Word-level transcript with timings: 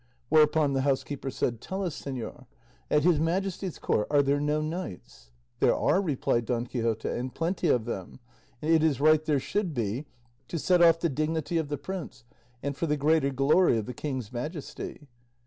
Whereupon 0.29 0.73
the 0.73 0.81
housekeeper 0.81 1.29
said, 1.29 1.61
"Tell 1.61 1.83
us, 1.83 2.01
señor, 2.01 2.47
at 2.89 3.03
his 3.03 3.19
Majesty's 3.19 3.77
court 3.77 4.07
are 4.09 4.23
there 4.23 4.39
no 4.41 4.59
knights?" 4.59 5.29
"There 5.59 5.75
are," 5.75 6.01
replied 6.01 6.45
Don 6.45 6.65
Quixote, 6.65 7.07
"and 7.07 7.35
plenty 7.35 7.67
of 7.67 7.85
them; 7.85 8.19
and 8.63 8.71
it 8.71 8.81
is 8.81 8.99
right 8.99 9.23
there 9.23 9.39
should 9.39 9.75
be, 9.75 10.07
to 10.47 10.57
set 10.57 10.81
off 10.81 10.99
the 11.01 11.07
dignity 11.09 11.59
of 11.59 11.69
the 11.69 11.77
prince, 11.77 12.23
and 12.63 12.75
for 12.75 12.87
the 12.87 12.97
greater 12.97 13.29
glory 13.29 13.77
of 13.77 13.85
the 13.85 13.93
king's 13.93 14.33
majesty." 14.33 15.07